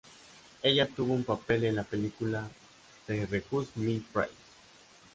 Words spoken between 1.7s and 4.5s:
la película "They're Just My Friends".